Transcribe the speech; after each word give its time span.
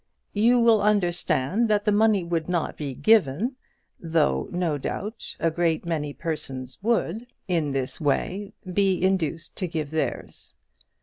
You 0.33 0.59
will 0.59 0.81
understand 0.81 1.67
that 1.69 1.85
the 1.85 1.91
money 1.91 2.23
would 2.23 2.49
not 2.49 2.75
be 2.75 2.95
given, 2.95 3.55
though, 3.99 4.49
no 4.51 4.79
doubt, 4.79 5.35
a 5.39 5.51
great 5.51 5.85
many 5.85 6.11
persons 6.11 6.79
would, 6.81 7.27
in 7.47 7.69
this 7.69 8.01
way, 8.01 8.53
be 8.73 8.99
induced 8.99 9.55
to 9.57 9.67
give 9.67 9.91
theirs. 9.91 10.55